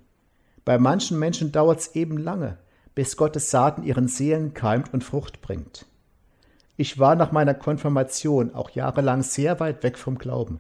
Bei 0.64 0.76
manchen 0.76 1.16
Menschen 1.16 1.52
dauert 1.52 1.78
es 1.78 1.94
eben 1.94 2.18
lange, 2.18 2.58
bis 2.92 3.16
Gottes 3.16 3.52
Saaten 3.52 3.84
ihren 3.84 4.08
Seelen 4.08 4.52
keimt 4.52 4.92
und 4.92 5.04
Frucht 5.04 5.42
bringt. 5.42 5.86
Ich 6.76 6.98
war 6.98 7.14
nach 7.14 7.30
meiner 7.30 7.54
Konfirmation 7.54 8.52
auch 8.52 8.70
jahrelang 8.70 9.22
sehr 9.22 9.60
weit 9.60 9.84
weg 9.84 9.96
vom 9.96 10.18
Glauben. 10.18 10.58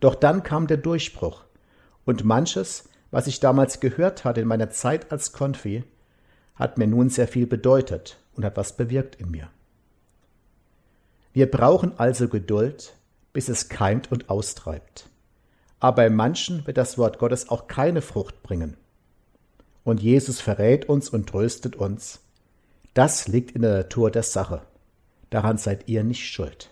Doch 0.00 0.16
dann 0.16 0.42
kam 0.42 0.66
der 0.66 0.78
Durchbruch, 0.78 1.44
und 2.04 2.24
manches, 2.24 2.88
was 3.12 3.28
ich 3.28 3.38
damals 3.38 3.78
gehört 3.78 4.24
hatte 4.24 4.40
in 4.40 4.48
meiner 4.48 4.70
Zeit 4.70 5.12
als 5.12 5.30
Konfi, 5.30 5.84
hat 6.56 6.78
mir 6.78 6.88
nun 6.88 7.10
sehr 7.10 7.28
viel 7.28 7.46
bedeutet 7.46 8.18
und 8.34 8.44
hat 8.44 8.56
was 8.56 8.76
bewirkt 8.76 9.14
in 9.14 9.30
mir. 9.30 9.50
Wir 11.32 11.48
brauchen 11.48 11.92
also 11.96 12.26
Geduld, 12.26 12.96
bis 13.32 13.48
es 13.48 13.68
keimt 13.68 14.10
und 14.10 14.28
austreibt. 14.28 15.09
Aber 15.80 15.96
bei 15.96 16.10
manchen 16.10 16.66
wird 16.66 16.76
das 16.76 16.98
Wort 16.98 17.18
Gottes 17.18 17.48
auch 17.48 17.66
keine 17.66 18.02
Frucht 18.02 18.42
bringen. 18.42 18.76
Und 19.82 20.02
Jesus 20.02 20.40
verrät 20.40 20.88
uns 20.88 21.08
und 21.08 21.28
tröstet 21.28 21.74
uns. 21.74 22.20
Das 22.94 23.28
liegt 23.28 23.52
in 23.52 23.62
der 23.62 23.78
Natur 23.78 24.10
der 24.10 24.22
Sache. 24.22 24.62
Daran 25.30 25.56
seid 25.58 25.88
ihr 25.88 26.04
nicht 26.04 26.28
schuld. 26.28 26.70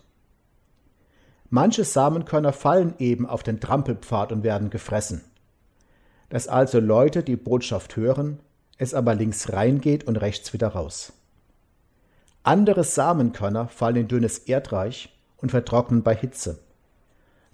Manche 1.51 1.85
Samenkörner 1.85 2.53
fallen 2.53 2.95
eben 2.99 3.25
auf 3.25 3.43
den 3.43 3.61
Trampelpfad 3.61 4.33
und 4.33 4.43
werden 4.43 4.69
gefressen. 4.69 5.23
Dass 6.29 6.47
also 6.47 6.79
Leute 6.79 7.23
die 7.23 7.37
Botschaft 7.37 7.97
hören, 7.97 8.41
es 8.77 8.93
aber 8.93 9.15
links 9.15 9.51
reingeht 9.53 10.05
und 10.05 10.17
rechts 10.17 10.53
wieder 10.53 10.69
raus. 10.69 11.15
Andere 12.43 12.85
Samenkörner 12.85 13.69
fallen 13.69 13.97
in 13.97 14.09
dünnes 14.09 14.39
Erdreich 14.39 15.17
und 15.39 15.51
vertrocknen 15.51 16.03
bei 16.03 16.15
Hitze. 16.15 16.59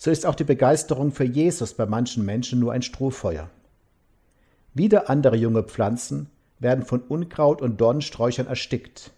So 0.05 0.11
ist 0.11 0.27
auch 0.27 0.35
die 0.35 0.45
Begeisterung 0.45 1.13
für 1.13 1.25
Jesus 1.25 1.73
bei 1.73 1.87
manchen 1.87 2.27
Menschen 2.27 2.61
nur 2.61 2.75
ein 2.75 2.83
Strohfeuer. 2.83 3.49
Wieder 4.75 5.09
andere 5.09 5.35
junge 5.35 5.63
Pflanzen 5.63 6.29
werden 6.59 6.85
von 6.85 7.01
Unkraut 7.01 7.63
und 7.63 7.81
Dornensträuchern 7.81 8.47
erstickt. 8.47 9.13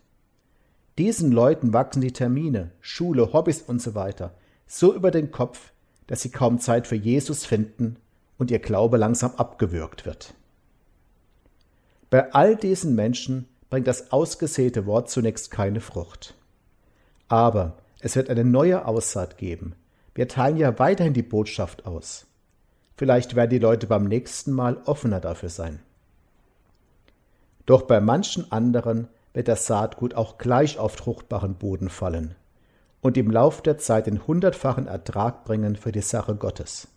Diesen 0.96 1.32
Leuten 1.32 1.72
wachsen 1.72 2.02
die 2.02 2.12
Termine, 2.12 2.70
Schule, 2.80 3.32
Hobbys 3.32 3.68
usw. 3.68 4.12
So 4.16 4.30
so 4.68 4.94
über 4.94 5.10
den 5.10 5.32
Kopf, 5.32 5.72
dass 6.06 6.22
sie 6.22 6.30
kaum 6.30 6.60
Zeit 6.60 6.86
für 6.86 6.94
Jesus 6.94 7.44
finden 7.44 7.96
und 8.38 8.52
ihr 8.52 8.60
Glaube 8.60 8.96
langsam 8.96 9.32
abgewürgt 9.34 10.06
wird. 10.06 10.34
Bei 12.10 12.32
all 12.32 12.54
diesen 12.54 12.94
Menschen 12.94 13.48
bringt 13.70 13.88
das 13.88 14.12
ausgesäte 14.12 14.86
Wort 14.86 15.10
zunächst 15.10 15.50
keine 15.50 15.80
Frucht. 15.80 16.34
Aber 17.26 17.76
es 17.98 18.14
wird 18.14 18.30
eine 18.30 18.44
neue 18.44 18.84
Aussaat 18.84 19.36
geben. 19.36 19.74
Wir 20.16 20.28
teilen 20.28 20.56
ja 20.56 20.78
weiterhin 20.78 21.12
die 21.12 21.22
Botschaft 21.22 21.84
aus. 21.84 22.24
Vielleicht 22.96 23.36
werden 23.36 23.50
die 23.50 23.58
Leute 23.58 23.86
beim 23.86 24.04
nächsten 24.04 24.50
Mal 24.50 24.78
offener 24.86 25.20
dafür 25.20 25.50
sein. 25.50 25.80
Doch 27.66 27.82
bei 27.82 28.00
manchen 28.00 28.50
anderen 28.50 29.08
wird 29.34 29.48
das 29.48 29.66
Saatgut 29.66 30.14
auch 30.14 30.38
gleich 30.38 30.78
auf 30.78 30.92
fruchtbaren 30.92 31.56
Boden 31.56 31.90
fallen 31.90 32.34
und 33.02 33.18
im 33.18 33.30
Lauf 33.30 33.60
der 33.60 33.76
Zeit 33.76 34.06
den 34.06 34.26
hundertfachen 34.26 34.86
Ertrag 34.86 35.44
bringen 35.44 35.76
für 35.76 35.92
die 35.92 36.00
Sache 36.00 36.34
Gottes. 36.34 36.88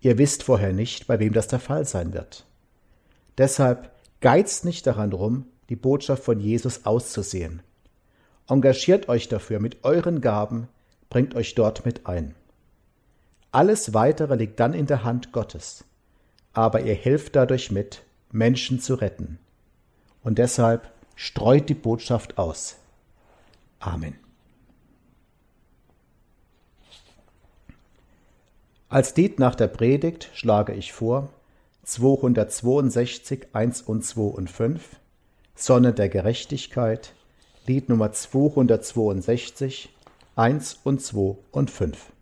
Ihr 0.00 0.18
wisst 0.18 0.42
vorher 0.42 0.72
nicht, 0.72 1.06
bei 1.06 1.20
wem 1.20 1.32
das 1.32 1.46
der 1.46 1.60
Fall 1.60 1.84
sein 1.84 2.14
wird. 2.14 2.46
Deshalb 3.36 3.92
geizt 4.20 4.64
nicht 4.64 4.88
daran 4.88 5.12
rum, 5.12 5.46
die 5.68 5.76
Botschaft 5.76 6.24
von 6.24 6.40
Jesus 6.40 6.84
auszusehen. 6.84 7.62
Engagiert 8.48 9.08
euch 9.08 9.28
dafür 9.28 9.60
mit 9.60 9.84
euren 9.84 10.20
Gaben, 10.20 10.66
bringt 11.10 11.34
euch 11.34 11.54
dort 11.54 11.84
mit 11.84 12.06
ein. 12.06 12.34
Alles 13.50 13.94
weitere 13.94 14.34
liegt 14.34 14.60
dann 14.60 14.74
in 14.74 14.86
der 14.86 15.04
Hand 15.04 15.32
Gottes, 15.32 15.84
aber 16.52 16.82
ihr 16.82 16.94
helft 16.94 17.36
dadurch 17.36 17.70
mit, 17.70 18.02
Menschen 18.30 18.80
zu 18.80 18.94
retten. 18.94 19.38
Und 20.22 20.38
deshalb 20.38 20.92
streut 21.14 21.68
die 21.68 21.74
Botschaft 21.74 22.36
aus. 22.38 22.76
Amen. 23.80 24.14
Als 28.90 29.14
Lied 29.16 29.38
nach 29.38 29.54
der 29.54 29.68
Predigt 29.68 30.30
schlage 30.34 30.72
ich 30.72 30.92
vor 30.92 31.28
262 31.84 33.48
1 33.52 33.82
und 33.82 34.04
2 34.04 34.20
und 34.20 34.50
5, 34.50 34.96
Sonne 35.54 35.92
der 35.92 36.08
Gerechtigkeit, 36.08 37.12
Lied 37.66 37.88
Nummer 37.88 38.12
262 38.12 39.90
1 40.38 40.82
und 40.84 41.02
2 41.02 41.36
und 41.50 41.68
5. 41.68 42.12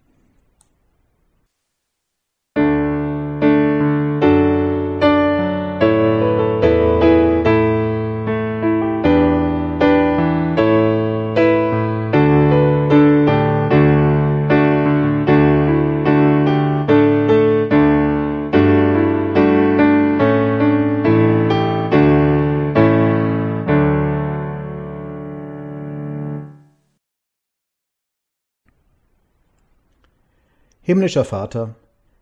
Himmlischer 30.86 31.24
Vater, 31.24 31.74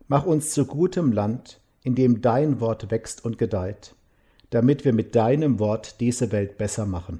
mach 0.07 0.25
uns 0.25 0.49
zu 0.49 0.65
gutem 0.65 1.11
Land, 1.11 1.59
in 1.83 1.93
dem 1.93 2.23
dein 2.23 2.59
Wort 2.59 2.89
wächst 2.89 3.23
und 3.23 3.37
gedeiht, 3.37 3.93
damit 4.49 4.85
wir 4.85 4.91
mit 4.91 5.13
deinem 5.13 5.59
Wort 5.59 5.99
diese 5.99 6.31
Welt 6.31 6.57
besser 6.57 6.87
machen. 6.87 7.19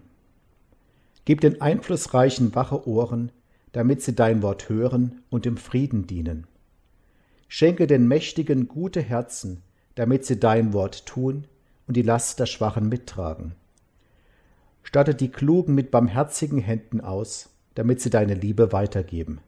Gib 1.24 1.42
den 1.42 1.62
Einflussreichen 1.62 2.56
wache 2.56 2.88
Ohren, 2.88 3.32
damit 3.74 4.02
sie 4.02 4.16
dein 4.16 4.42
Wort 4.42 4.70
hören 4.70 5.22
und 5.30 5.46
im 5.46 5.58
Frieden 5.58 6.08
dienen. 6.08 6.48
Schenke 7.48 7.86
den 7.86 8.08
Mächtigen 8.08 8.68
gute 8.68 9.04
Herzen, 9.04 9.62
damit 9.94 10.26
sie 10.26 10.40
dein 10.40 10.74
Wort 10.74 11.06
tun 11.06 11.46
und 11.86 11.96
die 11.96 12.02
Last 12.02 12.40
der 12.40 12.48
Schwachen 12.48 12.90
mittragen. 12.90 13.54
Statte 14.82 15.14
die 15.14 15.30
Klugen 15.30 15.76
mit 15.76 15.92
barmherzigen 15.92 16.58
Händen 16.58 17.02
aus, 17.02 17.52
damit 17.76 18.02
sie 18.02 18.10
deine 18.10 18.34
Liebe 18.34 18.72
weitergeben. 18.72 19.42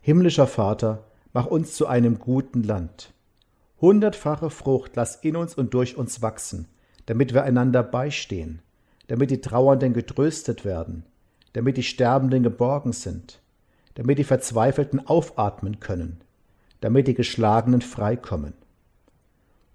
Himmlischer 0.00 0.46
Vater, 0.46 1.04
mach 1.32 1.46
uns 1.46 1.74
zu 1.74 1.86
einem 1.86 2.18
guten 2.18 2.62
Land. 2.62 3.12
Hundertfache 3.80 4.50
Frucht 4.50 4.96
lass 4.96 5.16
in 5.16 5.36
uns 5.36 5.54
und 5.54 5.74
durch 5.74 5.96
uns 5.96 6.22
wachsen, 6.22 6.66
damit 7.06 7.34
wir 7.34 7.44
einander 7.44 7.82
beistehen, 7.82 8.60
damit 9.06 9.30
die 9.30 9.40
Trauernden 9.40 9.92
getröstet 9.92 10.64
werden, 10.64 11.04
damit 11.52 11.76
die 11.76 11.82
Sterbenden 11.82 12.42
geborgen 12.42 12.92
sind, 12.92 13.40
damit 13.94 14.18
die 14.18 14.24
Verzweifelten 14.24 15.06
aufatmen 15.06 15.80
können, 15.80 16.20
damit 16.80 17.06
die 17.06 17.14
Geschlagenen 17.14 17.82
freikommen. 17.82 18.54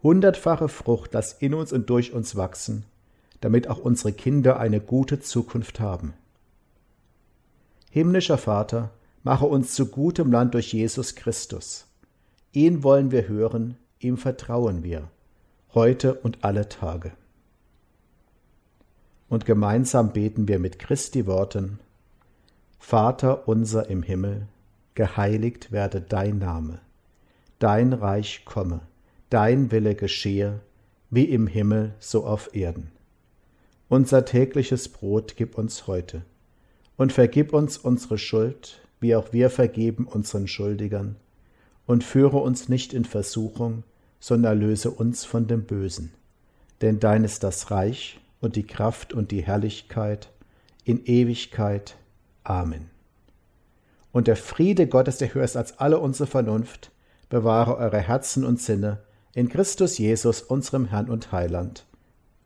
Hundertfache 0.02 0.68
Frucht 0.68 1.14
lass 1.14 1.34
in 1.34 1.54
uns 1.54 1.72
und 1.72 1.90
durch 1.90 2.12
uns 2.14 2.36
wachsen, 2.36 2.86
damit 3.40 3.70
auch 3.70 3.80
unsere 3.80 4.12
Kinder 4.12 4.60
eine 4.60 4.80
gute 4.80 5.20
Zukunft 5.20 5.80
haben. 5.80 6.14
Himmlischer 7.90 8.38
Vater, 8.38 8.92
mache 9.24 9.46
uns 9.46 9.74
zu 9.74 9.88
gutem 9.88 10.32
Land 10.32 10.54
durch 10.54 10.74
Jesus 10.74 11.16
Christus. 11.16 11.88
Ihn 12.52 12.84
wollen 12.84 13.12
wir 13.12 13.28
hören, 13.28 13.78
ihm 14.00 14.18
vertrauen 14.18 14.84
wir, 14.84 15.10
heute 15.74 16.16
und 16.16 16.44
alle 16.44 16.70
Tage. 16.70 17.14
Und 19.30 19.46
gemeinsam 19.46 20.12
beten 20.12 20.48
wir 20.48 20.60
mit 20.60 20.78
Christi 20.78 21.26
Worten, 21.26 21.80
Vater 22.78 23.48
unser 23.48 23.90
im 23.90 24.04
Himmel, 24.04 24.48
geheiligt 24.94 25.72
werde 25.72 26.02
dein 26.02 26.38
Name, 26.38 26.80
dein 27.60 27.94
Reich 27.94 28.44
komme, 28.46 28.82
dein 29.30 29.72
Wille 29.72 29.96
geschehe, 29.96 30.60
wie 31.10 31.24
im 31.24 31.48
Himmel 31.48 31.96
so 32.00 32.26
auf 32.26 32.54
Erden. 32.54 32.92
Unser 33.88 34.26
tägliches 34.26 34.90
Brot 34.90 35.36
gib 35.38 35.58
uns 35.58 35.88
heute, 35.88 36.24
und 36.98 37.14
vergib 37.14 37.54
uns 37.54 37.78
unsere 37.78 38.18
Schuld, 38.18 38.83
wie 39.04 39.16
auch 39.16 39.34
wir 39.34 39.52
vergeben 39.52 40.08
unseren 40.08 40.48
Schuldigern, 40.48 41.18
und 41.86 42.04
führe 42.04 42.38
uns 42.38 42.70
nicht 42.70 42.94
in 42.94 43.06
Versuchung, 43.06 43.84
sondern 44.20 44.54
erlöse 44.54 44.90
uns 44.90 45.26
von 45.26 45.48
dem 45.48 45.66
Bösen. 45.66 46.14
Denn 46.82 47.00
dein 47.00 47.26
ist 47.26 47.44
das 47.44 47.70
Reich 47.70 48.20
und 48.40 48.56
die 48.56 48.66
Kraft 48.66 49.14
und 49.14 49.32
die 49.32 49.44
Herrlichkeit 49.44 50.30
in 50.86 51.06
Ewigkeit. 51.06 51.98
Amen. 52.44 52.90
Und 54.14 54.28
der 54.28 54.38
Friede 54.38 54.88
Gottes, 54.88 55.18
der 55.18 55.34
höher 55.34 55.44
ist 55.44 55.58
als 55.58 55.80
alle 55.80 56.00
unsere 56.00 56.28
Vernunft, 56.28 56.92
bewahre 57.28 57.76
eure 57.78 58.00
Herzen 58.00 58.46
und 58.46 58.62
Sinne 58.62 59.00
in 59.34 59.50
Christus 59.50 59.98
Jesus, 59.98 60.42
unserem 60.42 60.86
Herrn 60.86 61.10
und 61.10 61.32
Heiland. 61.32 61.86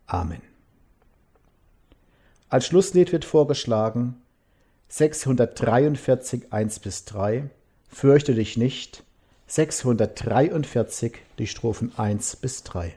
Amen. 0.08 0.42
Als 2.50 2.66
Schlusslied 2.66 3.12
wird 3.12 3.26
vorgeschlagen 3.26 4.16
643 4.90 6.52
1 6.52 6.80
bis 6.80 7.06
3, 7.06 7.50
Fürchte 7.90 8.36
dich 8.36 8.58
nicht, 8.58 9.04
643 9.48 11.14
die 11.40 11.48
Strophen 11.48 11.98
1 11.98 12.36
bis 12.38 12.64
3. 12.64 12.94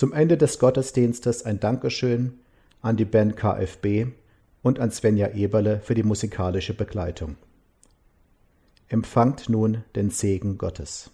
Zum 0.00 0.14
Ende 0.14 0.38
des 0.38 0.58
Gottesdienstes 0.58 1.44
ein 1.44 1.60
Dankeschön 1.60 2.40
an 2.80 2.96
die 2.96 3.04
Band 3.04 3.36
KFB 3.36 4.06
und 4.62 4.78
an 4.78 4.90
Svenja 4.90 5.32
Eberle 5.34 5.80
für 5.80 5.92
die 5.92 6.04
musikalische 6.04 6.72
Begleitung. 6.72 7.36
Empfangt 8.88 9.50
nun 9.50 9.84
den 9.94 10.08
Segen 10.08 10.56
Gottes. 10.56 11.10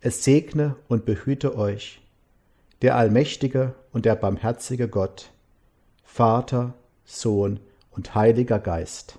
Es 0.00 0.24
segne 0.24 0.76
und 0.88 1.04
behüte 1.04 1.54
euch 1.58 2.00
der 2.80 2.96
allmächtige 2.96 3.74
und 3.92 4.06
der 4.06 4.16
barmherzige 4.16 4.88
Gott, 4.88 5.30
Vater, 6.02 6.72
Sohn 7.04 7.60
und 7.90 8.14
Heiliger 8.14 8.58
Geist. 8.58 9.18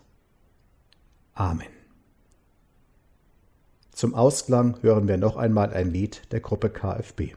Amen. 1.36 1.68
Zum 3.92 4.16
Ausklang 4.16 4.82
hören 4.82 5.08
wir 5.08 5.18
noch 5.18 5.38
einmal 5.38 5.72
ein 5.72 5.92
Lied 5.92 6.24
der 6.32 6.40
Gruppe 6.40 6.72
KFB. 6.72 7.36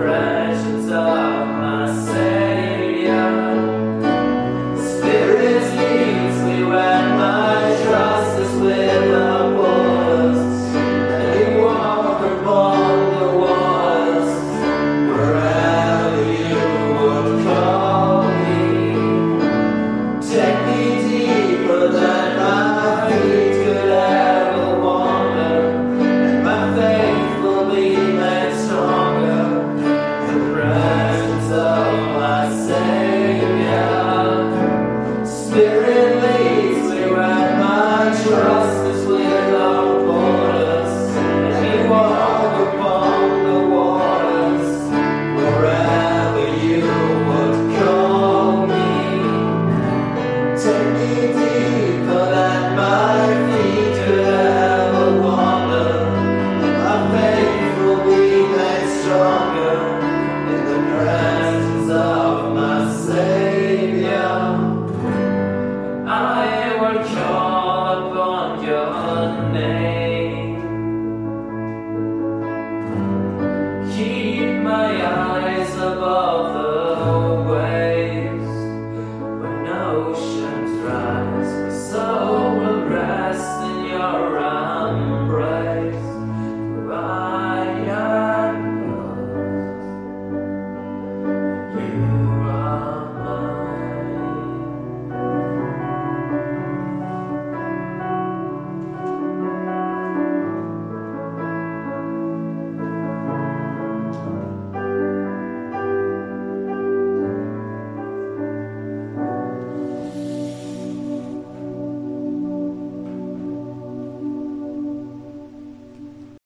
friend. 0.00 0.39